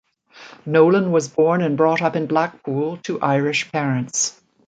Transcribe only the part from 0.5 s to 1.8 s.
Nolan was born and